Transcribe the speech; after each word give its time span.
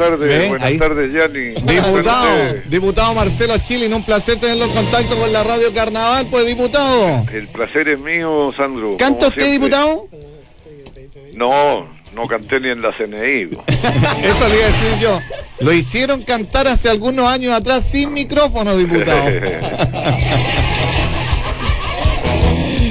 tardes, 0.00 0.48
buenas 0.48 0.78
tardes, 0.78 1.12
Yanni. 1.12 1.54
Diputado, 1.72 2.54
diputado 2.66 3.14
Marcelo 3.14 3.58
Chilin, 3.58 3.92
un 3.92 4.02
placer 4.02 4.40
tenerlo 4.40 4.64
en 4.64 4.70
contacto 4.72 5.14
con 5.16 5.30
la 5.30 5.44
radio 5.44 5.72
Carnaval, 5.74 6.26
pues 6.30 6.46
diputado. 6.46 7.26
El 7.30 7.48
placer 7.48 7.88
es 7.88 7.98
mío, 7.98 8.52
Sandro. 8.56 8.96
¿Canta 8.96 9.28
usted, 9.28 9.52
diputado? 9.52 10.08
No, 11.34 11.86
no 12.14 12.26
canté 12.26 12.60
ni 12.60 12.70
en 12.70 12.80
la 12.80 12.96
CNI. 12.96 13.50
Eso 14.22 14.48
le 14.48 14.56
iba 14.56 14.64
a 14.64 14.72
decir 14.72 14.98
yo. 15.00 15.20
Lo 15.60 15.72
hicieron 15.72 16.22
cantar 16.22 16.66
hace 16.66 16.88
algunos 16.88 17.28
años 17.28 17.52
atrás 17.52 17.84
sin 17.84 18.14
micrófono, 18.14 18.76
diputado. 18.76 19.28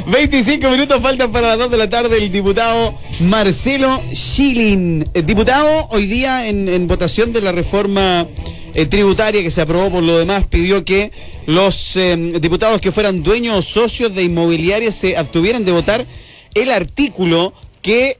25 0.09 0.71
minutos 0.71 1.01
faltan 1.03 1.31
para 1.31 1.49
las 1.49 1.59
2 1.59 1.71
de 1.71 1.77
la 1.77 1.87
tarde 1.87 2.17
el 2.17 2.31
diputado 2.31 2.97
Marcelo 3.19 4.01
Schilling. 4.11 5.05
Eh, 5.13 5.21
diputado, 5.21 5.87
hoy 5.91 6.07
día 6.07 6.47
en, 6.47 6.87
votación 6.87 7.31
de 7.31 7.41
la 7.41 7.51
reforma 7.51 8.27
eh, 8.73 8.87
tributaria 8.87 9.43
que 9.43 9.51
se 9.51 9.61
aprobó 9.61 9.91
por 9.91 10.03
lo 10.03 10.17
demás, 10.17 10.45
pidió 10.47 10.83
que 10.83 11.11
los 11.45 11.95
eh, 11.95 12.15
diputados 12.41 12.81
que 12.81 12.91
fueran 12.91 13.21
dueños 13.21 13.57
o 13.57 13.61
socios 13.61 14.15
de 14.15 14.23
inmobiliarias 14.23 14.95
se 14.95 15.15
abstuvieran 15.15 15.63
de 15.63 15.73
votar 15.73 16.07
el 16.55 16.71
artículo 16.71 17.53
que 17.83 18.17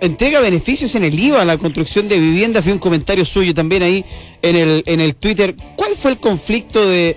entrega 0.00 0.40
beneficios 0.40 0.94
en 0.94 1.04
el 1.04 1.18
IVA 1.18 1.42
a 1.42 1.44
la 1.44 1.58
construcción 1.58 2.08
de 2.08 2.18
viviendas. 2.18 2.64
Vi 2.64 2.72
un 2.72 2.78
comentario 2.78 3.24
suyo 3.24 3.54
también 3.54 3.82
ahí 3.82 4.04
en 4.42 4.56
el, 4.56 4.82
en 4.86 5.00
el 5.00 5.14
Twitter. 5.14 5.54
¿Cuál 5.76 5.94
fue 5.96 6.12
el 6.12 6.16
conflicto 6.16 6.88
de, 6.88 7.16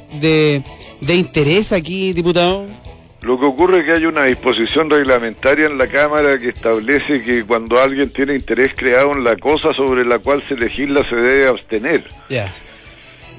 de 1.01 1.15
interés 1.15 1.71
aquí, 1.71 2.13
diputado? 2.13 2.67
Lo 3.21 3.39
que 3.39 3.45
ocurre 3.45 3.79
es 3.79 3.85
que 3.85 3.91
hay 3.93 4.05
una 4.05 4.25
disposición 4.25 4.89
reglamentaria 4.89 5.65
en 5.65 5.77
la 5.77 5.87
Cámara 5.87 6.37
que 6.37 6.49
establece 6.49 7.23
que 7.23 7.43
cuando 7.43 7.81
alguien 7.81 8.11
tiene 8.11 8.35
interés 8.35 8.73
creado 8.75 9.13
en 9.13 9.23
la 9.23 9.35
cosa 9.37 9.73
sobre 9.73 10.05
la 10.05 10.19
cual 10.19 10.43
se 10.47 10.55
legisla 10.55 11.03
se 11.03 11.15
debe 11.15 11.47
abstener. 11.47 12.03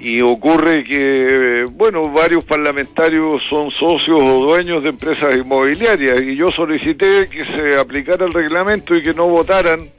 Y 0.00 0.20
ocurre 0.20 0.84
que, 0.84 1.64
bueno, 1.72 2.08
varios 2.10 2.44
parlamentarios 2.44 3.40
son 3.48 3.70
socios 3.70 4.20
o 4.20 4.44
dueños 4.46 4.82
de 4.82 4.90
empresas 4.90 5.36
inmobiliarias 5.36 6.22
y 6.22 6.36
yo 6.36 6.50
solicité 6.50 7.28
que 7.28 7.44
se 7.44 7.78
aplicara 7.78 8.26
el 8.26 8.32
reglamento 8.32 8.96
y 8.96 9.02
que 9.02 9.14
no 9.14 9.26
votaran 9.26 9.90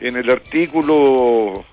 en 0.00 0.16
el 0.16 0.30
artículo 0.30 1.64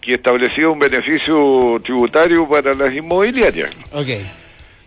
que 0.00 0.14
establecía 0.14 0.68
un 0.68 0.78
beneficio 0.78 1.80
tributario 1.82 2.46
para 2.46 2.74
las 2.74 2.94
inmobiliarias. 2.94 3.70
Okay 3.92 4.24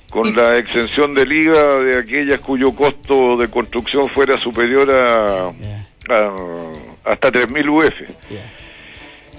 con 0.09 0.35
la 0.35 0.57
exención 0.57 1.13
del 1.13 1.31
IVA 1.31 1.79
de 1.81 1.99
aquellas 1.99 2.39
cuyo 2.39 2.73
costo 2.73 3.37
de 3.37 3.49
construcción 3.49 4.09
fuera 4.09 4.37
superior 4.37 4.89
a, 4.89 5.51
hasta 7.03 7.31
3.000 7.31 7.69
UF. 7.69 7.93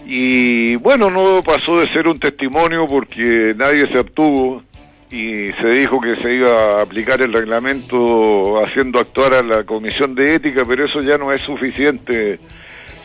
Y 0.06 0.77
bueno, 0.77 1.11
no 1.11 1.42
pasó 1.42 1.80
de 1.80 1.89
ser 1.89 2.08
un 2.08 2.19
testimonio 2.19 2.86
porque 2.86 3.55
nadie 3.56 3.86
se 3.92 3.98
obtuvo 3.98 4.62
y 5.11 5.52
se 5.52 5.69
dijo 5.69 6.00
que 6.00 6.16
se 6.16 6.34
iba 6.34 6.78
a 6.78 6.83
aplicar 6.83 7.20
el 7.22 7.33
reglamento 7.33 8.62
haciendo 8.64 9.00
actuar 9.00 9.34
a 9.34 9.42
la 9.42 9.64
Comisión 9.64 10.14
de 10.14 10.34
Ética, 10.34 10.64
pero 10.66 10.84
eso 10.84 11.00
ya 11.00 11.16
no 11.16 11.33
es 11.33 11.41
suficiente. 11.42 12.39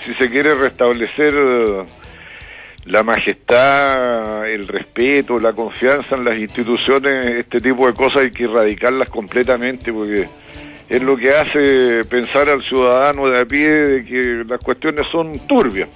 Si 0.04 0.14
se 0.16 0.30
quiere 0.30 0.54
restablecer 0.54 1.34
la 2.86 3.04
majestad, 3.04 4.48
el 4.48 4.68
respeto, 4.68 5.40
la 5.40 5.54
confianza 5.54 6.16
en 6.16 6.26
las 6.26 6.38
instituciones, 6.38 7.26
este 7.40 7.60
tipo 7.60 7.88
de 7.88 7.94
cosas 7.94 8.24
hay 8.24 8.32
que 8.32 8.44
erradicarlas 8.44 9.10
completamente 9.10 9.94
porque 9.94 10.28
es 10.90 11.02
lo 11.02 11.16
que 11.16 11.30
hace 11.30 12.04
pensar 12.06 12.50
al 12.50 12.62
ciudadano 12.64 13.30
de 13.30 13.42
a 13.42 13.46
pie 13.46 13.70
de 13.70 14.06
que 14.06 14.44
las 14.48 14.60
cuestiones 14.60 15.06
son 15.12 15.40
turbias. 15.48 15.88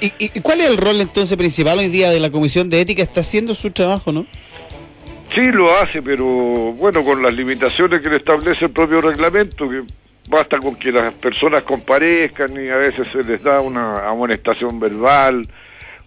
¿Y, 0.00 0.40
cuál 0.40 0.60
es 0.60 0.70
el 0.70 0.76
rol 0.76 1.00
entonces 1.00 1.36
principal 1.36 1.78
hoy 1.78 1.88
día 1.88 2.10
de 2.10 2.18
la 2.18 2.30
Comisión 2.30 2.68
de 2.68 2.80
Ética? 2.80 3.02
Está 3.02 3.20
haciendo 3.20 3.54
su 3.54 3.70
trabajo, 3.70 4.10
¿no? 4.10 4.26
Sí, 5.34 5.52
lo 5.52 5.70
hace, 5.76 6.02
pero 6.02 6.24
bueno, 6.24 7.04
con 7.04 7.22
las 7.22 7.32
limitaciones 7.32 8.02
que 8.02 8.08
le 8.08 8.16
establece 8.16 8.64
el 8.64 8.70
propio 8.72 9.00
reglamento, 9.00 9.68
que 9.68 9.82
basta 10.28 10.58
con 10.58 10.74
que 10.74 10.90
las 10.90 11.14
personas 11.14 11.62
comparezcan 11.62 12.52
y 12.52 12.68
a 12.68 12.76
veces 12.76 13.06
se 13.12 13.22
les 13.22 13.42
da 13.42 13.60
una 13.60 14.08
amonestación 14.08 14.80
verbal, 14.80 15.46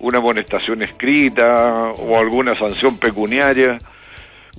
una 0.01 0.17
amonestación 0.17 0.81
escrita 0.81 1.91
o 1.97 2.17
alguna 2.17 2.57
sanción 2.57 2.97
pecuniaria, 2.97 3.77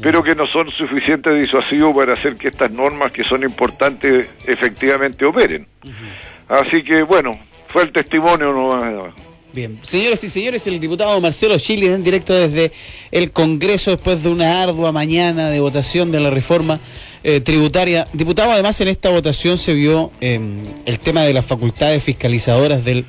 pero 0.01 0.23
que 0.23 0.35
no 0.35 0.47
son 0.47 0.71
suficientes 0.71 1.41
disuasivos 1.41 1.95
para 1.95 2.15
hacer 2.15 2.37
que 2.37 2.49
estas 2.49 2.71
normas 2.71 3.13
que 3.13 3.25
son 3.25 3.43
importantes 3.43 4.29
efectivamente 4.47 5.25
operen. 5.25 5.67
Así 6.49 6.83
que 6.83 7.03
bueno, 7.03 7.39
fue 7.69 7.83
el 7.83 7.93
testimonio 7.93 8.53
no 8.53 9.13
Bien, 9.55 9.79
señoras 9.83 10.25
y 10.25 10.31
señores, 10.31 10.67
el 10.67 10.81
diputado 10.81 11.21
Marcelo 11.21 11.59
Chile 11.59 11.87
en 11.87 12.03
directo 12.03 12.33
desde 12.33 12.73
el 13.11 13.33
Congreso 13.33 13.91
después 13.91 14.23
de 14.23 14.31
una 14.31 14.63
ardua 14.63 14.93
mañana 14.93 15.51
de 15.51 15.61
votación 15.61 16.11
de 16.11 16.21
la 16.21 16.31
reforma 16.31 16.81
eh, 17.23 17.41
tributaria. 17.41 18.09
Diputado, 18.15 18.51
además 18.51 18.81
en 18.81 18.89
esta 18.89 19.11
votación 19.11 19.59
se 19.59 19.75
vio 19.75 20.11
em, 20.23 20.63
el 20.87 20.99
tema 21.01 21.21
de 21.21 21.35
las 21.35 21.45
facultades 21.45 22.03
fiscalizadoras 22.03 22.83
del 22.83 23.05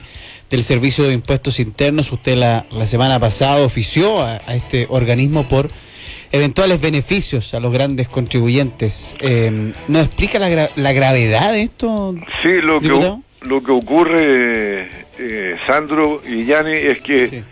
del 0.53 0.61
Servicio 0.61 1.05
de 1.05 1.13
Impuestos 1.13 1.59
Internos. 1.59 2.11
Usted 2.11 2.35
la, 2.35 2.67
la 2.69 2.85
semana 2.85 3.19
pasada 3.19 3.65
ofició 3.65 4.21
a, 4.21 4.37
este 4.55 4.85
organismo 4.87 5.49
por 5.49 5.67
eventuales 6.31 6.79
beneficios 6.79 7.55
a 7.55 7.59
los 7.59 7.73
grandes 7.73 8.07
contribuyentes. 8.07 9.17
Eh, 9.19 9.73
¿Nos 9.87 10.05
explica 10.05 10.37
la, 10.37 10.69
la, 10.75 10.93
gravedad 10.93 11.53
de 11.53 11.63
esto? 11.63 12.13
Sí, 12.43 12.61
lo, 12.61 12.79
que, 12.79 12.87
lo 13.41 13.63
que 13.63 13.71
ocurre, 13.71 14.89
eh, 15.17 15.57
Sandro 15.65 16.21
y 16.23 16.45
Yani, 16.45 16.73
es 16.73 17.01
que 17.01 17.43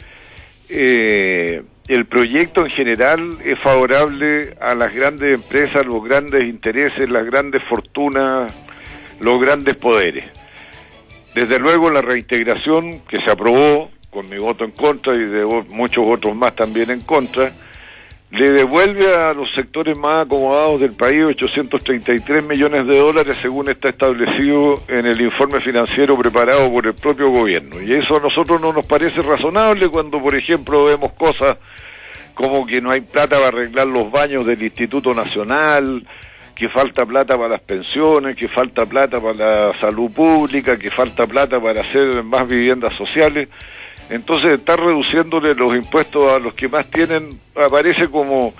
eh, 0.70 1.64
el 1.88 2.06
proyecto 2.06 2.68
en 2.68 2.72
general 2.72 3.40
es 3.44 3.58
favorable 3.62 4.54
a 4.62 4.76
las 4.76 4.94
grandes 4.94 5.34
empresas, 5.34 5.88
los 5.88 6.04
grandes 6.04 6.44
intereses, 6.44 7.10
las 7.10 7.26
grandes 7.26 7.64
fortunas, 7.68 8.54
los 9.20 9.42
grandes 9.42 9.76
poderes. 9.76 10.41
Desde 11.34 11.60
luego 11.60 11.90
la 11.90 12.02
reintegración 12.02 13.02
que 13.08 13.22
se 13.24 13.32
aprobó 13.32 13.90
con 14.10 14.30
mi 14.30 14.38
voto 14.38 14.66
en 14.66 14.72
contra 14.72 15.16
y 15.16 15.20
de 15.20 15.46
muchos 15.70 16.04
otros 16.06 16.36
más 16.36 16.56
también 16.56 16.92
en 16.92 17.02
contra, 17.02 17.52
le 18.32 18.50
devuelve 18.52 19.14
a 19.14 19.34
los 19.34 19.54
sectores 19.54 19.98
más 19.98 20.26
acomodados 20.26 20.80
del 20.80 20.94
país 20.94 21.24
833 21.24 22.44
millones 22.44 22.88
de 22.88 22.98
dólares 22.98 23.38
según 23.42 23.70
está 23.70 23.90
establecido 23.90 24.82
en 24.88 25.06
el 25.06 25.20
informe 25.20 25.60
financiero 25.62 26.18
preparado 26.18 26.72
por 26.72 26.88
el 26.88 26.94
propio 26.94 27.30
gobierno. 27.30 27.82
Y 27.82 27.94
eso 27.94 28.18
a 28.18 28.22
nosotros 28.22 28.62
no 28.62 28.72
nos 28.72 28.86
parece 28.86 29.22
razonable 29.22 29.90
cuando, 29.90 30.22
por 30.22 30.34
ejemplo, 30.36 30.86
vemos 30.86 31.12
cosas 31.14 31.58
como 32.34 32.66
que 32.66 32.80
no 32.80 32.92
hay 32.92 33.02
plata 33.02 33.36
para 33.36 33.50
arreglar 33.50 33.88
los 33.88 34.10
baños 34.10 34.46
del 34.46 34.64
Instituto 34.64 35.14
Nacional, 35.14 36.08
que 36.62 36.70
falta 36.70 37.08
plata 37.08 37.36
para 37.36 37.50
las 37.50 37.62
pensiones, 37.62 38.38
que 38.38 38.48
falta 38.48 38.86
plata 38.86 39.20
para 39.20 39.34
la 39.34 39.80
salud 39.80 40.12
pública, 40.12 40.78
que 40.78 40.92
falta 40.92 41.26
plata 41.26 41.60
para 41.60 41.82
hacer 41.82 42.22
más 42.24 42.48
viviendas 42.48 42.96
sociales. 42.96 43.50
Entonces, 44.12 44.60
estar 44.60 44.80
reduciéndole 44.80 45.56
los 45.56 45.76
impuestos 45.76 46.32
a 46.32 46.38
los 46.38 46.54
que 46.54 46.70
más 46.70 46.86
tienen 46.92 47.30
aparece 47.56 48.10
como 48.10 48.54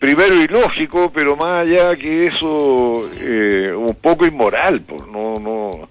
primero 0.00 0.34
ilógico, 0.34 1.12
pero 1.12 1.36
más 1.36 1.64
allá 1.64 1.94
que 1.94 2.26
eso, 2.26 3.08
eh, 3.20 3.72
un 3.72 3.94
poco 3.94 4.26
inmoral, 4.26 4.80
pues, 4.80 5.02
no, 5.06 5.34
no. 5.34 5.88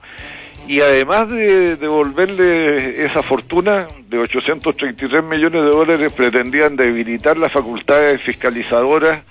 Y 0.68 0.82
además 0.82 1.30
de 1.30 1.78
devolverle 1.78 3.06
esa 3.06 3.24
fortuna 3.24 3.88
de 4.10 4.18
833 4.18 5.24
millones 5.24 5.64
de 5.64 5.70
dólares, 5.70 6.12
pretendían 6.12 6.76
debilitar 6.76 7.38
las 7.38 7.54
facultades 7.54 8.22
fiscalizadoras 8.24 9.24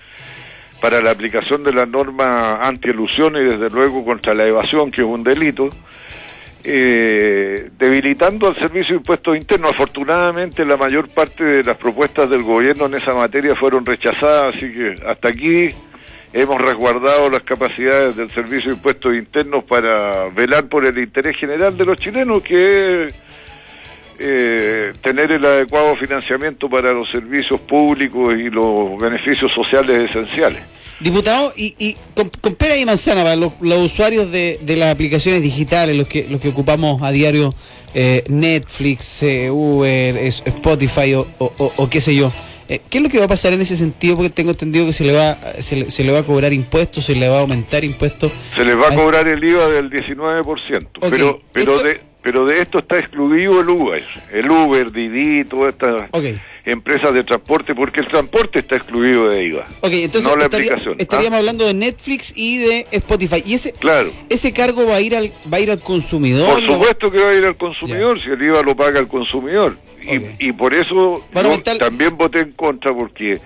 para 0.81 1.01
la 1.01 1.11
aplicación 1.11 1.65
de 1.65 1.73
la 1.73 1.87
norma 1.87 2.61
anti-elusión 2.63 3.37
y 3.37 3.45
desde 3.45 3.71
luego 3.71 4.05
contra 4.05 4.35
la 4.35 4.47
evasión, 4.47 4.91
que 4.91 5.03
es 5.03 5.07
un 5.07 5.25
delito, 5.25 5.71
eh, 6.65 7.71
debilitando 7.79 8.49
al 8.49 8.57
Servicio 8.57 8.95
de 8.95 8.99
Impuestos 8.99 9.37
Internos. 9.37 9.71
Afortunadamente 9.71 10.65
la 10.65 10.77
mayor 10.77 11.09
parte 11.09 11.45
de 11.45 11.65
las 11.65 11.77
propuestas 11.77 12.29
del 12.31 12.43
gobierno 12.43 12.87
en 12.87 12.95
esa 12.95 13.15
materia 13.15 13.55
fueron 13.57 13.87
rechazadas, 13.87 14.55
así 14.55 14.73
que 14.73 14.95
hasta 15.07 15.29
aquí 15.29 15.71
hemos 16.33 16.61
resguardado 16.61 17.31
las 17.31 17.43
capacidades 17.43 18.17
del 18.17 18.31
Servicio 18.33 18.71
de 18.71 18.77
Impuestos 18.77 19.15
Internos 19.15 19.65
para 19.65 20.29
velar 20.29 20.69
por 20.69 20.85
el 20.85 20.99
interés 20.99 21.37
general 21.37 21.77
de 21.77 21.85
los 21.85 21.97
chilenos, 21.99 22.43
que 22.43 23.07
es 23.07 23.15
eh, 24.19 24.93
tener 25.01 25.31
el 25.31 25.45
adecuado 25.45 25.95
financiamiento 25.97 26.69
para 26.69 26.93
los 26.93 27.09
servicios 27.11 27.61
públicos 27.61 28.35
y 28.37 28.51
los 28.51 28.99
beneficios 28.99 29.51
sociales 29.55 30.11
esenciales. 30.11 30.78
Diputado, 31.01 31.53
y, 31.57 31.75
y 31.79 31.97
con, 32.15 32.55
pera 32.57 32.77
y 32.77 32.85
manzana, 32.85 33.23
para 33.23 33.37
los, 33.37 33.53
usuarios 33.61 34.33
de, 34.33 34.59
las 34.67 34.93
aplicaciones 34.93 35.43
digitales, 35.43 35.97
los 35.97 36.09
que, 36.09 36.27
los 36.29 36.41
que 36.41 36.49
ocupamos 36.49 37.03
a 37.03 37.13
diario 37.13 37.55
eh, 37.95 38.25
Netflix, 38.29 39.23
eh, 39.23 39.51
Uber, 39.51 40.17
Spotify 40.17 41.15
o, 41.15 41.27
o, 41.39 41.89
qué 41.89 42.01
sé 42.01 42.17
yo, 42.17 42.33
eh, 42.69 42.81
¿qué 42.91 42.99
es 42.99 43.05
lo 43.05 43.11
que 43.11 43.19
va 43.19 43.27
a 43.27 43.29
pasar 43.29 43.53
en 43.53 43.61
ese 43.61 43.77
sentido? 43.77 44.17
Porque 44.17 44.31
tengo 44.31 44.51
entendido 44.51 44.87
que 44.87 44.93
se 44.93 45.05
le 45.05 45.13
va 45.13 45.39
se 45.61 45.91
se 45.91 46.05
le 46.05 46.13
va 46.13 46.19
a 46.19 46.23
cobrar 46.25 46.53
impuestos, 46.53 47.05
se 47.05 47.15
le 47.15 47.29
va 47.29 47.39
a 47.39 47.41
aumentar 47.41 47.85
impuestos. 47.85 48.33
Se 48.57 48.65
le 48.65 48.75
va 48.75 48.89
a 48.89 48.95
cobrar 48.95 49.27
el 49.29 49.43
IVA 49.43 49.69
del 49.69 49.91
19%, 49.91 50.89
pero, 51.09 51.41
pero 51.53 51.83
de 51.83 52.09
pero 52.23 52.45
de 52.45 52.61
esto 52.61 52.81
está 52.81 52.99
excluido 52.99 53.61
el 53.61 53.69
Uber, 53.71 54.05
el 54.33 54.51
Uber, 54.51 54.93
Didi, 54.93 55.45
todas 55.45 55.73
estas 55.73 56.11
empresas 56.69 57.13
de 57.15 57.25
transporte, 57.25 57.75
porque 57.75 58.01
el 58.01 58.09
transporte 58.09 58.59
está 58.61 58.77
excluido 58.77 59.29
de 59.29 59.45
IVA. 59.45 59.67
Ok, 59.81 59.91
entonces 59.93 60.31
estaríamos 60.99 61.37
¿ah? 61.37 61.39
hablando 61.39 61.67
de 61.67 61.75
Netflix 61.75 62.33
y 62.37 62.59
de 62.59 62.87
Spotify. 62.91 63.43
¿Y 63.45 63.55
ese, 63.55 63.73
claro. 63.73 64.13
ese 64.29 64.53
cargo 64.53 64.87
va 64.87 64.97
a 64.97 65.01
ir 65.01 65.17
al 65.17 65.33
va 65.53 65.57
a 65.57 65.61
ir 65.61 65.71
al 65.71 65.81
consumidor? 65.81 66.49
Por 66.51 66.67
supuesto 66.67 67.11
que 67.11 67.19
va 67.19 67.31
a 67.31 67.35
ir 67.35 67.45
al 67.45 67.57
consumidor, 67.57 68.21
si 68.23 68.29
el 68.29 68.43
IVA 68.43 68.63
lo 68.63 68.77
paga 68.77 69.01
el 69.01 69.09
consumidor. 69.09 69.77
Y, 70.39 70.53
por 70.53 70.73
eso 70.75 71.23
también 71.79 72.17
voté 72.17 72.41
en 72.41 72.53
contra, 72.53 72.95
porque 72.95 73.41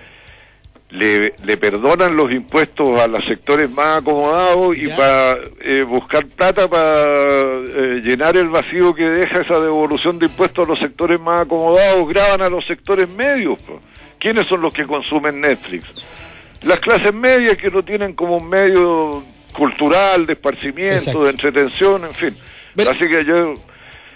le, 0.93 1.33
le, 1.43 1.57
perdonan 1.57 2.15
los 2.15 2.31
impuestos 2.31 2.99
a 3.01 3.07
los 3.07 3.25
sectores 3.25 3.67
más 3.71 3.99
acomodados 3.99 4.77
y 4.77 4.87
para 4.89 5.39
eh, 5.61 5.81
buscar 5.81 6.27
plata 6.27 6.67
para 6.67 7.07
eh, 7.07 8.01
llenar 8.03 8.37
el 8.37 8.49
vacío 8.49 8.93
que 8.93 9.09
deja 9.09 9.41
esa 9.41 9.59
devolución 9.59 10.19
de 10.19 10.27
impuestos 10.27 10.65
a 10.65 10.69
los 10.69 10.79
sectores 10.79 11.19
más 11.19 11.41
acomodados, 11.41 12.07
graban 12.07 12.43
a 12.43 12.49
los 12.49 12.63
sectores 12.67 13.09
medios. 13.09 13.57
¿Quiénes 14.19 14.45
son 14.45 14.61
los 14.61 14.71
que 14.71 14.85
consumen 14.85 15.41
Netflix? 15.41 15.87
Las 16.61 16.79
clases 16.79 17.11
medias 17.11 17.57
que 17.57 17.71
lo 17.71 17.83
tienen 17.83 18.13
como 18.13 18.37
un 18.37 18.47
medio 18.47 19.23
cultural, 19.51 20.27
de 20.27 20.33
esparcimiento, 20.33 21.23
de 21.23 21.31
entretención, 21.31 22.05
en 22.05 22.13
fin. 22.13 22.37
Así 22.87 23.09
que 23.09 23.25
yo 23.25 23.55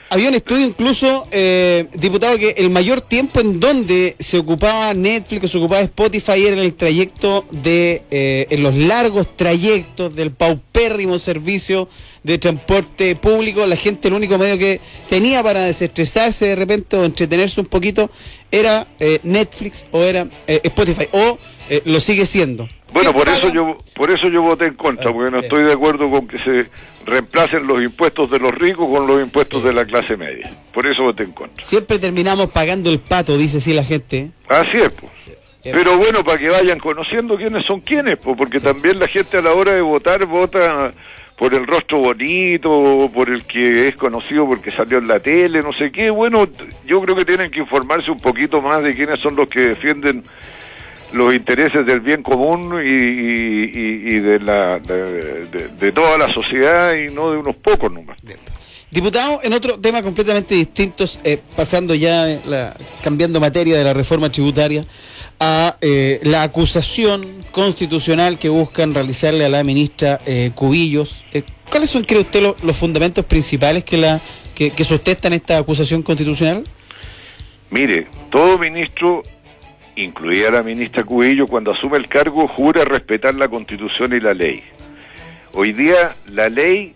había 0.09 0.29
un 0.29 0.35
estudio 0.35 0.65
incluso, 0.65 1.27
eh, 1.31 1.87
diputado, 1.93 2.37
que 2.37 2.55
el 2.57 2.69
mayor 2.69 3.01
tiempo 3.01 3.39
en 3.39 3.59
donde 3.59 4.15
se 4.19 4.37
ocupaba 4.37 4.93
Netflix, 4.93 5.51
se 5.51 5.57
ocupaba 5.57 5.81
Spotify, 5.81 6.45
era 6.45 6.57
en 6.57 6.63
el 6.63 6.73
trayecto 6.73 7.45
de, 7.51 8.03
eh, 8.11 8.47
en 8.49 8.63
los 8.63 8.75
largos 8.75 9.35
trayectos 9.35 10.15
del 10.15 10.31
paupérrimo 10.31 11.19
servicio 11.19 11.89
de 12.23 12.37
transporte 12.37 13.15
público. 13.15 13.65
La 13.65 13.75
gente, 13.75 14.07
el 14.07 14.13
único 14.13 14.37
medio 14.37 14.57
que 14.57 14.79
tenía 15.09 15.43
para 15.43 15.63
desestresarse 15.63 16.45
de 16.45 16.55
repente 16.55 16.95
o 16.97 17.05
entretenerse 17.05 17.59
un 17.59 17.67
poquito 17.67 18.09
era 18.51 18.87
eh, 18.99 19.19
Netflix 19.23 19.85
o 19.91 20.01
era 20.03 20.27
Spotify, 20.47 21.07
o 21.11 21.37
lo 21.85 21.99
sigue 21.99 22.25
siendo. 22.25 22.67
Bueno, 22.97 23.13
por 23.13 23.29
eso 23.29 23.49
yo 23.53 23.77
por 23.93 24.09
eso 24.09 24.27
yo 24.27 24.41
voté 24.41 24.65
en 24.65 24.73
contra, 24.73 25.13
porque 25.13 25.29
no 25.29 25.39
estoy 25.39 25.63
de 25.65 25.73
acuerdo 25.73 26.09
con 26.09 26.27
que 26.27 26.39
se 26.39 26.67
reemplacen 27.05 27.67
los 27.67 27.83
impuestos 27.83 28.31
de 28.31 28.39
los 28.39 28.51
ricos 28.51 28.89
con 28.89 29.05
los 29.05 29.21
impuestos 29.21 29.63
de 29.63 29.71
la 29.71 29.85
clase 29.85 30.17
media. 30.17 30.51
Por 30.73 30.87
eso 30.87 31.03
voté 31.03 31.23
en 31.23 31.31
contra. 31.31 31.63
Siempre 31.63 31.99
terminamos 31.99 32.47
pagando 32.47 32.89
el 32.89 32.99
pato, 32.99 33.37
dice 33.37 33.59
así 33.59 33.71
la 33.71 33.83
gente. 33.83 34.31
Así 34.49 34.77
es, 34.77 34.89
pues. 34.89 35.11
Pero 35.61 35.97
bueno, 35.97 36.23
para 36.23 36.39
que 36.39 36.49
vayan 36.49 36.79
conociendo 36.79 37.37
quiénes 37.37 37.65
son 37.67 37.81
quiénes, 37.81 38.17
pues, 38.17 38.35
porque 38.35 38.59
también 38.59 38.97
la 38.97 39.07
gente 39.07 39.37
a 39.37 39.41
la 39.41 39.53
hora 39.53 39.73
de 39.73 39.81
votar 39.81 40.25
vota 40.25 40.91
por 41.37 41.53
el 41.53 41.67
rostro 41.67 41.99
bonito, 41.99 43.11
por 43.13 43.29
el 43.29 43.45
que 43.45 43.89
es 43.89 43.95
conocido 43.95 44.47
porque 44.47 44.71
salió 44.71 44.97
en 44.97 45.07
la 45.07 45.19
tele, 45.19 45.61
no 45.61 45.71
sé 45.73 45.91
qué. 45.91 46.09
Bueno, 46.09 46.47
yo 46.87 46.99
creo 47.01 47.15
que 47.15 47.25
tienen 47.25 47.51
que 47.51 47.59
informarse 47.59 48.09
un 48.09 48.19
poquito 48.19 48.59
más 48.59 48.81
de 48.81 48.95
quiénes 48.95 49.19
son 49.19 49.35
los 49.35 49.47
que 49.47 49.59
defienden 49.59 50.23
los 51.13 51.33
intereses 51.33 51.85
del 51.85 51.99
bien 52.01 52.23
común 52.23 52.79
y, 52.83 54.19
de, 54.19 54.39
la, 54.39 54.79
de, 54.79 55.91
toda 55.91 56.17
la 56.17 56.33
sociedad 56.33 56.93
y 56.95 57.13
no 57.13 57.31
de 57.31 57.37
unos 57.37 57.55
pocos 57.55 57.91
nomás. 57.91 58.17
Diputado, 58.89 59.41
en 59.43 59.53
otro 59.53 59.79
tema 59.79 60.01
completamente 60.01 60.55
distinto, 60.55 61.05
eh, 61.23 61.39
pasando 61.55 61.93
ya, 61.93 62.39
la, 62.45 62.75
cambiando 63.03 63.39
materia 63.39 63.77
de 63.77 63.83
la 63.83 63.93
reforma 63.93 64.31
tributaria, 64.31 64.83
a 65.39 65.77
eh, 65.81 66.19
la 66.23 66.43
acusación 66.43 67.41
constitucional 67.51 68.39
que 68.39 68.49
buscan 68.49 68.93
realizarle 68.93 69.45
a 69.45 69.49
la 69.49 69.63
ministra 69.63 70.21
eh, 70.25 70.51
Cubillos. 70.55 71.25
¿Cuáles 71.69 71.89
son, 71.89 72.05
cree 72.05 72.21
usted, 72.21 72.41
los 72.41 72.77
fundamentos 72.77 73.25
principales 73.25 73.83
que, 73.83 73.97
la, 73.97 74.21
que, 74.55 74.71
que 74.71 74.83
sustentan 74.85 75.33
esta 75.33 75.57
acusación 75.57 76.01
constitucional? 76.01 76.63
Mire, 77.69 78.07
todo 78.31 78.57
ministro 78.57 79.21
incluida 79.97 80.51
la 80.51 80.63
ministra 80.63 81.03
Cubillo, 81.03 81.47
cuando 81.47 81.71
asume 81.71 81.97
el 81.97 82.07
cargo, 82.07 82.47
jura 82.47 82.85
respetar 82.85 83.35
la 83.35 83.47
Constitución 83.47 84.13
y 84.13 84.19
la 84.19 84.33
ley. 84.33 84.63
Hoy 85.53 85.73
día 85.73 86.15
la 86.27 86.49
ley 86.49 86.95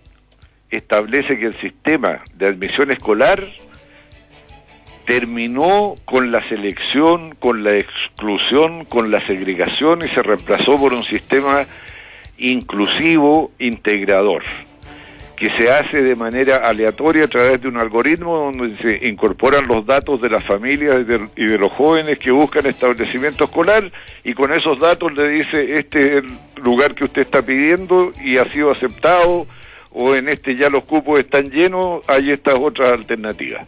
establece 0.69 1.37
que 1.37 1.47
el 1.47 1.59
sistema 1.59 2.19
de 2.35 2.47
admisión 2.47 2.91
escolar 2.91 3.43
terminó 5.05 5.95
con 6.05 6.31
la 6.31 6.47
selección, 6.47 7.35
con 7.35 7.63
la 7.63 7.75
exclusión, 7.75 8.85
con 8.85 9.11
la 9.11 9.25
segregación 9.25 10.05
y 10.05 10.09
se 10.09 10.21
reemplazó 10.21 10.77
por 10.77 10.93
un 10.93 11.03
sistema 11.03 11.65
inclusivo, 12.37 13.51
integrador 13.59 14.43
que 15.41 15.49
se 15.57 15.71
hace 15.71 16.03
de 16.03 16.15
manera 16.15 16.57
aleatoria 16.57 17.23
a 17.23 17.27
través 17.27 17.59
de 17.59 17.67
un 17.67 17.77
algoritmo 17.77 18.51
donde 18.53 18.77
se 18.77 19.07
incorporan 19.07 19.67
los 19.67 19.83
datos 19.87 20.21
de 20.21 20.29
las 20.29 20.45
familias 20.45 20.99
y 20.99 21.03
de, 21.03 21.57
los 21.57 21.71
jóvenes 21.71 22.19
que 22.19 22.29
buscan 22.29 22.67
establecimiento 22.67 23.45
escolar 23.45 23.91
y 24.23 24.35
con 24.35 24.53
eesos 24.53 24.79
datos 24.79 25.11
le 25.13 25.27
dice 25.29 25.79
este 25.79 25.99
es 25.99 26.23
el 26.25 26.63
lugar 26.63 26.93
que 26.93 27.05
usted 27.05 27.23
está 27.23 27.41
pidiendo 27.41 28.13
y 28.23 28.37
ha 28.37 28.51
sido 28.51 28.69
aceptado 28.69 29.47
o 29.89 30.13
en 30.13 30.29
este 30.29 30.55
ya 30.55 30.69
los 30.69 30.83
cupos 30.83 31.19
están 31.19 31.49
llenos, 31.49 32.03
hay 32.07 32.29
estas 32.29 32.53
otras 32.59 32.93
alternativas. 32.93 33.67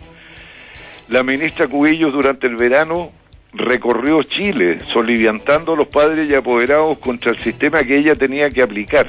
La 1.10 1.24
ministra 1.24 1.66
Cubillos 1.66 2.14
durante 2.14 2.46
el 2.46 2.56
verano 2.56 3.10
recorrió 3.52 4.22
Chile 4.22 4.78
soliviantando 4.94 5.74
a 5.74 5.78
los 5.78 5.88
padres 5.88 6.30
y 6.30 6.36
apoderados 6.36 7.00
contra 7.00 7.32
el 7.32 7.40
sistema 7.40 7.84
que 7.84 7.98
ella 7.98 8.14
tenía 8.14 8.52
que 8.52 8.62
aplicar 8.62 9.08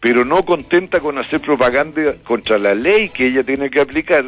pero 0.00 0.24
no 0.24 0.42
contenta 0.42 1.00
con 1.00 1.18
hacer 1.18 1.40
propaganda 1.40 2.14
contra 2.24 2.58
la 2.58 2.74
ley 2.74 3.10
que 3.10 3.26
ella 3.26 3.44
tiene 3.44 3.70
que 3.70 3.80
aplicar, 3.80 4.24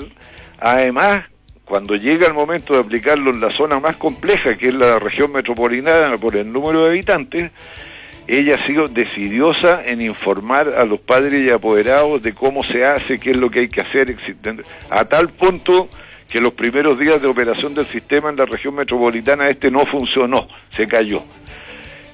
además, 0.60 1.24
cuando 1.64 1.94
llega 1.94 2.26
el 2.26 2.34
momento 2.34 2.74
de 2.74 2.80
aplicarlo 2.80 3.30
en 3.30 3.40
la 3.40 3.56
zona 3.56 3.80
más 3.80 3.96
compleja, 3.96 4.56
que 4.56 4.68
es 4.68 4.74
la 4.74 4.98
región 4.98 5.32
metropolitana 5.32 6.18
por 6.18 6.36
el 6.36 6.52
número 6.52 6.84
de 6.84 6.90
habitantes, 6.90 7.50
ella 8.26 8.56
ha 8.56 8.66
sido 8.66 8.86
decidiosa 8.86 9.82
en 9.84 10.00
informar 10.00 10.68
a 10.68 10.84
los 10.84 11.00
padres 11.00 11.42
y 11.42 11.50
apoderados 11.50 12.22
de 12.22 12.34
cómo 12.34 12.62
se 12.62 12.84
hace, 12.84 13.18
qué 13.18 13.30
es 13.30 13.36
lo 13.36 13.50
que 13.50 13.60
hay 13.60 13.68
que 13.68 13.80
hacer, 13.80 14.16
a 14.90 15.04
tal 15.06 15.30
punto 15.30 15.88
que 16.28 16.40
los 16.40 16.54
primeros 16.54 16.98
días 16.98 17.20
de 17.20 17.28
operación 17.28 17.74
del 17.74 17.86
sistema 17.86 18.30
en 18.30 18.36
la 18.36 18.46
región 18.46 18.74
metropolitana 18.74 19.50
este 19.50 19.70
no 19.70 19.84
funcionó, 19.86 20.48
se 20.70 20.86
cayó. 20.86 21.22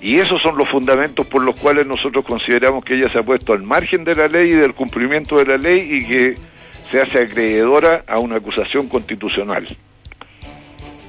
Y 0.00 0.18
esos 0.18 0.40
son 0.42 0.56
los 0.56 0.68
fundamentos 0.68 1.26
por 1.26 1.42
los 1.42 1.56
cuales 1.56 1.86
nosotros 1.86 2.24
consideramos 2.24 2.84
que 2.84 2.94
ella 2.94 3.10
se 3.10 3.18
ha 3.18 3.22
puesto 3.22 3.52
al 3.52 3.62
margen 3.62 4.04
de 4.04 4.14
la 4.14 4.28
ley 4.28 4.50
y 4.50 4.54
del 4.54 4.74
cumplimiento 4.74 5.38
de 5.38 5.46
la 5.46 5.56
ley 5.56 5.80
y 5.90 6.04
que 6.06 6.34
se 6.90 7.00
hace 7.00 7.22
acreedora 7.24 8.04
a 8.06 8.18
una 8.18 8.36
acusación 8.36 8.88
constitucional. 8.88 9.66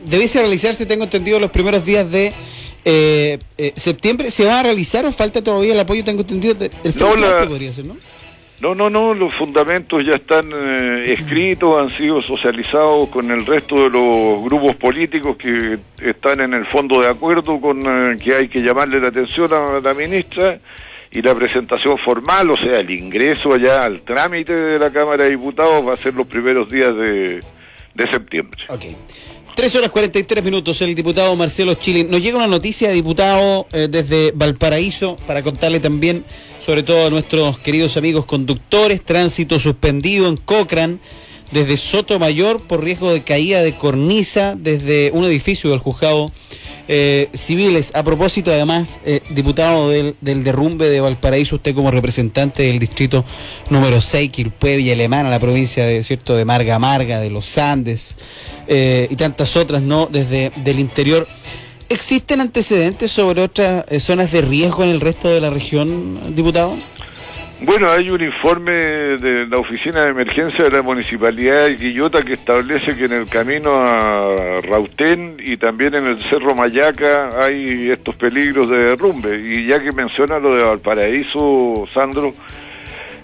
Debiese 0.06 0.40
realizarse, 0.40 0.86
tengo 0.86 1.04
entendido, 1.04 1.40
los 1.40 1.52
primeros 1.52 1.86
días 1.86 2.10
de 2.10 2.34
eh, 2.86 3.38
eh, 3.58 3.74
septiembre. 3.76 4.32
¿Se 4.32 4.46
va 4.46 4.62
a 4.62 4.64
realizar 4.64 5.06
o 5.06 5.12
falta 5.12 5.44
todavía 5.44 5.74
el 5.74 5.80
apoyo? 5.80 6.04
Tengo 6.04 6.22
entendido, 6.22 6.56
del 6.56 6.72
no, 6.96 7.48
podría 7.48 7.72
ser, 7.72 7.86
¿no? 7.86 7.98
No, 8.62 8.76
no, 8.76 8.90
no, 8.90 9.14
los 9.14 9.34
fundamentos 9.36 10.06
ya 10.06 10.16
están 10.16 10.52
eh, 10.54 11.14
escritos, 11.14 11.80
han 11.80 11.98
sido 11.98 12.22
socializados 12.22 13.08
con 13.08 13.32
el 13.32 13.46
resto 13.46 13.84
de 13.84 13.90
los 13.90 14.44
grupos 14.44 14.76
políticos 14.76 15.38
que 15.38 15.80
están 16.02 16.42
en 16.42 16.54
el 16.54 16.66
fondo 16.66 17.00
de 17.00 17.08
acuerdo 17.08 17.62
con 17.62 17.82
eh, 17.86 18.18
que 18.22 18.36
hay 18.36 18.50
que 18.50 18.62
llamarle 18.62 19.00
la 19.00 19.08
atención 19.08 19.54
a 19.54 19.80
la 19.80 19.94
ministra 19.94 20.60
y 21.12 21.22
la 21.22 21.34
presentación 21.34 21.98
formal, 22.00 22.52
o 22.52 22.58
sea, 22.58 22.80
el 22.80 22.92
ingreso 22.92 23.54
allá 23.54 23.86
al 23.86 24.02
trámite 24.02 24.54
de 24.54 24.78
la 24.78 24.92
Cámara 24.92 25.24
de 25.24 25.32
Diputados 25.32 25.88
va 25.88 25.94
a 25.94 25.98
ser 25.98 26.14
los 26.14 26.28
primeros 26.28 26.70
días 26.70 26.94
de, 26.96 27.42
septiembre. 28.12 28.62
Okay. 28.70 28.96
3 29.60 29.76
horas 29.76 29.92
43 29.92 30.42
minutos, 30.42 30.82
el 30.82 30.96
diputado 30.96 31.36
Marcelo 31.36 31.74
Chile. 31.74 32.06
Nos 32.06 32.24
llega 32.24 32.38
una 32.38 32.48
noticia, 32.48 32.92
diputado, 32.92 33.68
eh, 33.74 33.90
desde 33.92 34.32
Valparaíso, 34.32 35.18
para 35.28 35.44
contarle 35.44 35.82
también, 35.82 36.24
sobre 36.66 36.82
todo 36.82 37.08
a 37.08 37.10
nuestros 37.10 37.60
queridos 37.60 37.98
amigos 37.98 38.24
conductores, 38.24 39.04
tránsito 39.04 39.60
suspendido 39.60 40.30
en 40.30 40.38
Cochrane, 40.38 41.00
desde 41.52 41.76
Sotomayor 41.76 42.62
por 42.68 42.82
riesgo 42.82 43.12
de 43.12 43.22
caída 43.24 43.62
de 43.62 43.74
cornisa 43.74 44.56
desde 44.58 45.12
un 45.14 45.26
edificio 45.26 45.72
del 45.72 45.80
juzgado 45.80 46.32
eh, 46.92 47.30
civiles. 47.36 47.92
A 47.94 48.02
propósito, 48.02 48.50
además, 48.50 48.90
eh, 49.06 49.22
diputado 49.30 49.90
del, 49.90 50.16
derrumbe 50.20 50.90
de 50.90 51.00
Valparaíso, 51.00 51.58
usted 51.58 51.76
como 51.76 51.92
representante 51.92 52.64
del 52.64 52.80
distrito 52.80 53.24
número 53.70 54.02
6, 54.02 54.32
Quilpue, 54.32 54.80
y 54.80 54.92
Alemana, 54.92 55.30
la 55.30 55.40
provincia 55.40 55.86
de, 55.86 56.04
¿cierto? 56.04 56.36
de 56.36 56.46
Marga 56.46 56.80
Marga, 56.80 57.20
de 57.20 57.30
los 57.30 57.60
Andes 57.60 58.16
eh, 58.68 59.08
y 59.08 59.16
tantas 59.16 59.56
otras, 59.56 59.84
¿no? 59.84 60.08
Desde 60.08 60.52
del 60.64 60.80
interior. 60.80 61.28
¿Existen 61.90 62.42
antecedentes 62.42 63.12
sobre 63.12 63.44
otras 63.44 63.86
zonas 64.00 64.32
de 64.32 64.42
riesgo 64.42 64.84
en 64.84 64.90
el 64.90 65.00
resto 65.00 65.30
de 65.30 65.42
la 65.42 65.52
región, 65.52 66.36
diputado? 66.36 66.76
Bueno, 67.62 67.90
hay 67.90 68.10
un 68.10 68.24
informe 68.24 68.72
de 68.72 69.46
la 69.46 69.58
Oficina 69.58 70.06
de 70.06 70.12
Emergencia 70.12 70.64
de 70.64 70.72
la 70.72 70.82
Municipalidad 70.82 71.66
de 71.66 71.76
Quillota 71.76 72.24
que 72.24 72.34
establece 72.34 72.96
que 72.96 73.04
en 73.04 73.12
el 73.12 73.28
camino 73.28 73.84
a 73.84 74.62
Rautén 74.62 75.36
y 75.44 75.58
también 75.58 75.94
en 75.94 76.06
el 76.06 76.22
Cerro 76.24 76.56
Mayaca 76.56 77.38
hay 77.44 77.92
estos 77.92 78.16
peligros 78.16 78.70
de 78.70 78.78
derrumbe. 78.78 79.38
Y 79.38 79.68
ya 79.68 79.84
que 79.84 79.92
menciona 79.92 80.40
lo 80.40 80.56
de 80.56 80.64
Valparaíso, 80.64 81.86
Sandro, 81.94 82.34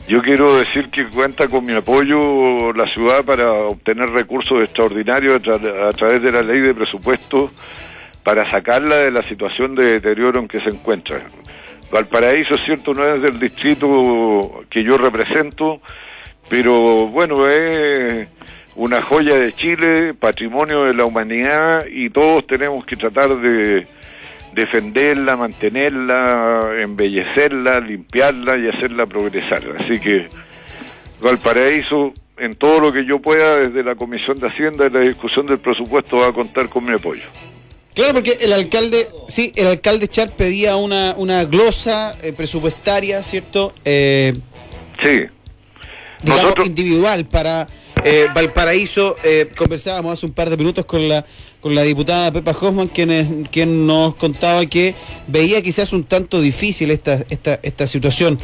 Yo 0.09 0.21
quiero 0.21 0.57
decir 0.57 0.89
que 0.89 1.05
cuenta 1.05 1.47
con 1.47 1.63
mi 1.63 1.73
apoyo 1.73 2.73
la 2.73 2.91
ciudad 2.93 3.23
para 3.23 3.53
obtener 3.53 4.09
recursos 4.09 4.61
extraordinarios 4.61 5.41
a, 5.47 5.93
través 5.93 6.21
de 6.21 6.31
la 6.33 6.43
ley 6.43 6.59
de 6.59 6.75
presupuesto 6.75 7.51
para 8.21 8.49
sacarla 8.51 8.97
de 8.97 9.11
la 9.11 9.23
situación 9.23 9.75
de 9.75 9.93
deterioro 9.93 10.41
en 10.41 10.49
que 10.49 10.59
se 10.59 10.69
encuentra. 10.69 11.21
Valparaíso, 11.91 12.57
cierto, 12.65 12.93
no 12.93 13.07
es 13.07 13.21
del 13.21 13.39
distrito 13.39 14.63
que 14.69 14.83
yo 14.83 14.97
represento, 14.97 15.81
pero 16.49 17.07
bueno, 17.07 17.47
es 17.47 18.27
una 18.75 19.01
joya 19.01 19.35
de 19.35 19.53
Chile, 19.53 20.13
patrimonio 20.13 20.83
de 20.85 20.93
la 20.93 21.05
humanidad 21.05 21.85
y 21.89 22.09
todos 22.09 22.45
tenemos 22.47 22.85
que 22.85 22.95
tratar 22.95 23.37
de 23.37 23.87
defenderla, 24.53 25.35
mantenerla, 25.35 26.71
embellecerla, 26.79 27.79
limpiarla 27.79 28.57
y 28.57 28.69
hacerla 28.69 29.05
progresar. 29.05 29.63
Así 29.79 29.99
que 29.99 30.27
Valparaíso, 31.21 32.13
en 32.37 32.55
todo 32.55 32.79
lo 32.79 32.91
que 32.91 33.05
yo 33.05 33.19
pueda, 33.19 33.57
desde 33.57 33.83
la 33.83 33.95
Comisión 33.95 34.37
de 34.37 34.47
Hacienda 34.47 34.87
y 34.87 34.89
la 34.89 34.99
discusión 35.01 35.45
del 35.45 35.59
presupuesto, 35.59 36.17
va 36.17 36.27
a 36.27 36.33
contar 36.33 36.69
con 36.69 36.85
mi 36.85 36.93
apoyo. 36.93 37.23
Claro, 37.95 38.13
porque 38.13 38.37
el 38.41 38.51
alcalde, 38.51 39.07
sí, 39.29 39.53
el 39.55 39.67
alcalde 39.67 40.09
Char 40.09 40.29
pedía 40.31 40.75
una, 40.75 41.15
una 41.17 41.45
glosa 41.45 42.13
eh, 42.21 42.33
presupuestaria, 42.33 43.23
¿cierto? 43.23 43.73
Eh, 43.85 44.33
sí. 45.01 45.21
Digamos, 46.21 46.53
individual 46.65 47.25
para 47.25 47.67
eh, 48.03 48.27
Valparaíso. 48.35 49.15
Eh, 49.23 49.49
conversábamos 49.57 50.13
hace 50.13 50.25
un 50.25 50.33
par 50.33 50.49
de 50.49 50.57
minutos 50.57 50.85
con 50.85 51.07
la 51.07 51.25
con 51.61 51.73
la 51.73 51.81
diputada 51.81 52.31
Pepa 52.31 52.51
Hoffman, 52.51 52.89
quien, 52.89 53.47
quien 53.49 53.87
nos 53.87 54.13
contaba 54.15 54.63
que 54.67 54.93
veía 55.25 55.63
quizás 55.63 55.93
un 55.93 56.03
tanto 56.03 56.39
difícil 56.39 56.91
esta, 56.91 57.23
esta, 57.27 57.59
esta 57.63 57.87
situación. 57.87 58.37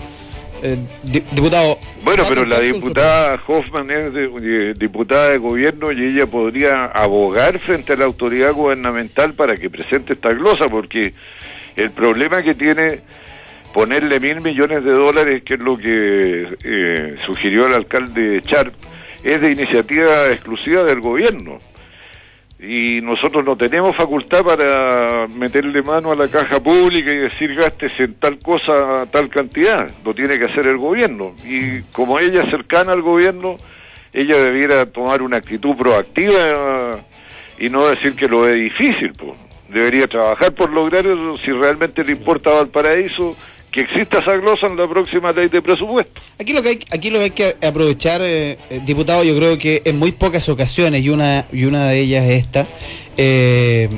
Eh, 0.64 0.78
diputado. 1.04 1.80
Bueno, 2.04 2.24
pero 2.30 2.46
la 2.46 2.60
diputada 2.60 3.42
Hoffman 3.48 3.90
es 3.90 4.78
diputada 4.78 5.30
de 5.30 5.38
gobierno 5.38 5.92
y 5.92 6.06
ella 6.06 6.28
podría 6.28 6.86
abogar 6.86 7.58
frente 7.60 7.94
a 7.94 7.96
la 7.96 8.06
autoridad 8.06 8.54
gubernamental 8.54 9.34
para 9.34 9.58
que 9.58 9.70
presente 9.70 10.14
esta 10.14 10.30
glosa, 10.34 10.68
porque 10.70 11.14
el 11.76 11.92
problema 11.92 12.44
que 12.44 12.54
tiene 12.54 13.00
ponerle 13.74 14.20
mil 14.20 14.42
millones 14.42 14.84
de 14.84 14.92
dólares, 14.92 15.44
que 15.44 15.56
es 15.56 15.60
lo 15.60 15.78
que 15.78 16.58
eh, 16.64 17.16
sugirió 17.26 17.66
el 17.68 17.74
alcalde 17.74 18.42
Charp, 18.44 18.74
es 19.24 19.42
de 19.42 19.52
iniciativa 19.52 20.30
exclusiva 20.30 20.84
del 20.84 21.00
gobierno 21.00 21.60
y 22.62 23.02
nosotros 23.02 23.44
no 23.44 23.56
tenemos 23.56 23.96
facultad 23.96 24.44
para 24.44 25.28
meterle 25.28 25.82
mano 25.82 26.12
a 26.12 26.16
la 26.16 26.28
caja 26.28 26.62
pública 26.62 27.12
y 27.12 27.18
decir 27.18 27.56
gastes 27.56 27.92
en 27.98 28.14
tal 28.16 28.38
cosa 28.38 29.08
tal 29.12 29.30
cantidad, 29.30 29.90
lo 30.06 30.14
tiene 30.14 30.38
que 30.38 30.46
hacer 30.46 30.68
el 30.68 30.78
gobierno. 30.78 31.32
Y 31.44 31.82
como 31.92 32.20
ella 32.20 32.44
es 32.44 32.52
cercana 32.52 32.94
al 32.94 33.02
gobierno, 33.02 33.58
ella 34.14 34.38
debiera 34.38 34.86
tomar 34.86 35.24
una 35.24 35.38
actitud 35.38 35.76
proactiva 35.76 37.00
y 37.58 37.70
no 37.70 37.88
decir 37.88 38.16
que 38.16 38.28
lo 38.28 38.48
es 38.48 38.56
difícil. 38.56 39.12
Pues. 39.18 39.34
Debería 39.70 40.06
trabajar 40.06 40.54
por 40.54 40.70
lograr 40.72 41.08
eso 41.08 41.38
si 41.38 41.52
realmente 41.52 42.04
le 42.04 42.12
importa 42.12 42.52
Valparaíso 42.52 43.36
que 43.72 43.82
exista 43.82 44.20
esa 44.20 44.36
glosa 44.36 44.68
en 44.68 44.76
la 44.76 44.88
próxima 44.88 45.32
ley 45.32 45.48
de 45.48 45.62
presupuesto. 45.62 46.22
Aquí 46.40 46.54
lo 46.54 46.62
que 46.62 46.70
hay, 46.70 46.80
aquí 46.92 47.10
lo 47.10 47.20
que, 47.20 47.24
hay 47.24 47.32
que 47.32 47.56
aprovechar, 47.66 48.22
eh, 48.22 48.58
eh, 48.70 48.82
diputado, 48.86 49.24
yo 49.24 49.36
creo 49.38 49.58
que 49.58 49.82
en 49.86 49.98
muy 49.98 50.12
pocas 50.12 50.50
ocasiones, 50.50 51.04
y 51.04 51.10
una, 51.10 51.46
y 51.52 51.64
una 51.66 51.88
de 51.88 52.00
ellas 52.00 52.26
es 52.26 52.42
esta, 52.42 52.68
eh, 53.18 53.90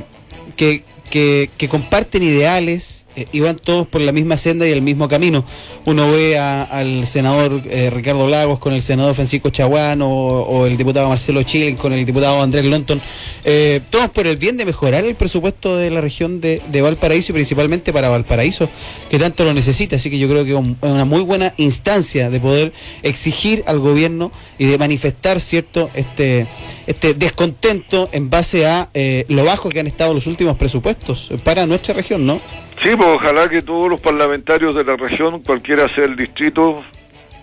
que, 0.56 0.84
que, 1.10 1.50
que 1.58 1.68
comparten 1.68 2.22
ideales, 2.22 3.03
eh, 3.16 3.28
iban 3.32 3.58
todos 3.58 3.88
por 3.88 4.02
la 4.02 4.12
misma 4.12 4.38
senda 4.38 4.68
y 4.68 4.72
el 4.72 4.82
mismo 4.82 5.08
camino. 5.08 5.46
Uno 5.86 6.12
ve 6.12 6.38
al 6.38 7.06
senador 7.06 7.62
eh, 7.70 7.92
Ricardo 7.92 8.28
Lagos 8.28 8.60
con 8.60 8.74
el 8.74 8.82
senador 8.82 9.14
Francisco 9.14 9.50
Chaguán 9.50 10.00
o, 10.02 10.66
el 10.66 10.78
diputado 10.78 11.10
Marcelo 11.10 11.44
Chile 11.44 11.76
con 11.76 11.94
el 11.94 12.06
diputado 12.06 12.42
Andrés 12.42 12.66
Lonton, 12.66 13.02
eh, 13.44 13.82
todos 13.90 14.10
por 14.10 14.26
el 14.26 14.38
bien 14.38 14.58
de 14.58 14.66
mejorar 14.66 15.06
el 15.06 15.16
presupuesto 15.16 15.76
de 15.78 15.90
la 15.90 16.02
región 16.02 16.42
de, 16.42 16.62
Valparaíso 16.82 17.32
y 17.32 17.34
principalmente 17.34 17.94
para 17.94 18.10
Valparaíso, 18.10 18.68
que 19.10 19.20
tanto 19.20 19.44
lo 19.46 19.54
necesita. 19.54 19.96
Así 19.96 20.10
que 20.10 20.18
yo 20.18 20.28
creo 20.28 20.44
que 20.44 20.52
es 20.52 20.76
una 20.82 21.06
muy 21.06 21.22
buena 21.22 21.54
instancia 21.58 22.30
de 22.30 22.40
poder 22.40 22.74
exigir 23.04 23.64
al 23.68 23.80
gobierno 23.80 24.32
y 24.58 24.66
de 24.66 24.78
manifestar 24.78 25.40
cierto 25.40 25.90
este, 25.94 26.48
este 26.88 27.14
descontento 27.14 28.10
en 28.12 28.30
base 28.30 28.66
a 28.66 28.90
lo 29.28 29.46
bajo 29.46 29.70
que 29.70 29.80
han 29.80 29.88
estado 29.88 30.14
los 30.14 30.28
últimos 30.28 30.58
presupuestos 30.58 31.32
para 31.44 31.66
nuestra 31.66 31.94
región, 31.94 32.26
¿no? 32.26 32.40
Sí, 32.84 32.90
pues 32.98 33.10
ojalá 33.16 33.48
que 33.48 33.62
todos 33.62 33.90
los 33.90 34.02
parlamentarios 34.02 34.76
de 34.76 34.84
la 34.84 34.98
región, 34.98 35.42
cualquiera 35.42 35.88
sea 35.96 36.04
el 36.04 36.18
distrito, 36.18 36.84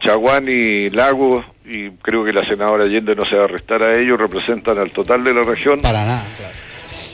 Chaguán 0.04 0.46
y 0.48 0.90
Lagos, 0.90 1.46
y 1.64 1.88
creo 1.90 2.22
que 2.24 2.32
la 2.32 2.44
senadora 2.44 2.84
Allende 2.84 3.16
no 3.16 3.24
se 3.24 3.36
va 3.36 3.44
a 3.44 3.48
restar 3.48 3.82
a 3.82 3.98
ellos, 3.98 4.20
representan 4.20 4.76
al 4.76 4.90
total 4.90 5.24
de 5.24 5.32
la 5.32 5.42
región. 5.42 5.80
Para 5.80 6.04
nada, 6.04 6.26
claro. 6.36 6.54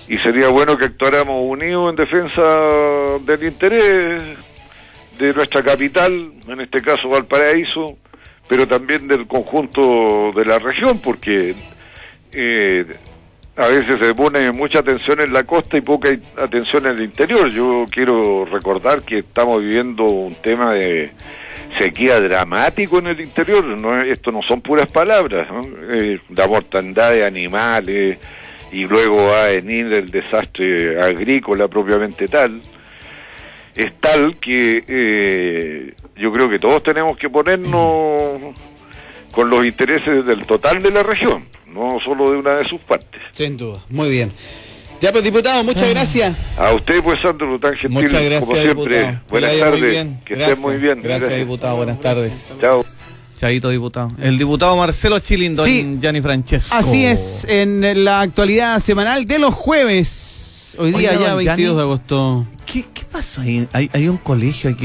Y 0.08 0.18
sería 0.18 0.48
bueno 0.48 0.76
que 0.76 0.86
actuáramos 0.86 1.36
unidos 1.40 1.90
en 1.90 1.96
defensa 1.96 2.42
del 3.20 3.42
interés 3.44 4.22
de 5.18 5.32
nuestra 5.32 5.62
capital, 5.62 6.32
en 6.48 6.60
este 6.60 6.82
caso 6.82 7.08
Valparaíso, 7.08 7.96
pero 8.48 8.66
también 8.66 9.06
del 9.06 9.28
conjunto 9.28 10.32
de 10.34 10.44
la 10.44 10.58
región, 10.58 10.98
porque 10.98 11.54
eh, 12.32 12.86
a 13.56 13.68
veces 13.68 13.98
se 14.00 14.14
pone 14.14 14.52
mucha 14.52 14.80
atención 14.80 15.20
en 15.20 15.32
la 15.32 15.44
costa 15.44 15.78
y 15.78 15.80
poca 15.80 16.10
atención 16.36 16.86
en 16.86 16.92
el 16.92 17.02
interior. 17.02 17.48
Yo 17.48 17.86
quiero 17.90 18.44
recordar 18.44 19.02
que 19.02 19.20
estamos 19.20 19.62
viviendo 19.62 20.04
un 20.04 20.34
tema 20.34 20.74
de 20.74 21.10
sequía 21.78 22.20
dramático 22.20 22.98
en 22.98 23.06
el 23.08 23.20
interior. 23.20 23.64
No, 23.64 23.98
esto 24.02 24.30
no 24.30 24.42
son 24.42 24.60
puras 24.60 24.86
palabras. 24.92 25.48
Eh, 25.90 26.18
la 26.34 26.46
mortandad 26.46 27.12
de 27.12 27.24
animales 27.24 28.18
y 28.72 28.84
luego 28.84 29.28
va 29.28 29.44
a 29.44 29.48
venir 29.48 29.90
el 29.90 30.10
desastre 30.10 31.00
agrícola 31.00 31.66
propiamente 31.66 32.28
tal. 32.28 32.60
Es 33.74 33.98
tal 34.00 34.36
que 34.36 34.84
eh, 34.86 35.94
yo 36.16 36.30
creo 36.30 36.50
que 36.50 36.58
todos 36.58 36.82
tenemos 36.82 37.16
que 37.16 37.30
ponernos 37.30 38.54
con 39.32 39.48
los 39.48 39.64
intereses 39.64 40.26
del 40.26 40.46
total 40.46 40.82
de 40.82 40.90
la 40.90 41.02
región 41.02 41.56
no 41.76 41.98
solo 42.00 42.30
de 42.30 42.38
una 42.38 42.56
de 42.56 42.64
sus 42.64 42.80
partes. 42.80 43.20
Sin 43.32 43.56
duda, 43.56 43.78
muy 43.90 44.08
bien. 44.08 44.32
Ya 45.00 45.12
pues 45.12 45.22
diputado, 45.24 45.62
muchas 45.62 45.84
ah. 45.84 45.90
gracias. 45.90 46.36
A 46.56 46.72
usted 46.72 47.02
pues 47.02 47.20
Sandro, 47.20 47.58
tan 47.60 47.74
gentil 47.74 47.90
muchas 47.90 48.22
gracias, 48.22 48.40
como 48.40 48.56
siempre. 48.56 49.18
Buenas 49.28 49.58
tardes, 49.58 50.08
que 50.24 50.34
esté 50.34 50.56
muy 50.56 50.76
bien. 50.76 51.02
Gracias, 51.02 51.36
diputado, 51.36 51.76
buenas 51.76 52.00
tardes. 52.00 52.32
Chao. 52.60 52.84
Chaito, 53.36 53.68
diputado. 53.68 54.10
El 54.18 54.38
diputado 54.38 54.74
Marcelo 54.78 55.18
Chilin, 55.18 55.54
don 55.54 55.66
sí, 55.66 55.98
Gianni 56.00 56.22
Francesco. 56.22 56.74
Así 56.74 57.04
es, 57.04 57.44
en 57.46 58.04
la 58.04 58.22
actualidad 58.22 58.80
semanal 58.80 59.26
de 59.26 59.38
los 59.38 59.52
jueves. 59.52 60.74
Hoy 60.78 60.92
día 60.92 61.14
ya 61.14 61.34
22 61.34 61.76
de 61.76 61.82
agosto. 61.82 62.46
¿Qué, 62.64 62.84
qué 62.92 63.04
pasó 63.04 63.42
ahí? 63.42 63.68
Hay, 63.72 63.90
hay 63.92 64.08
un 64.08 64.16
colegio 64.16 64.70
aquí 64.70 64.84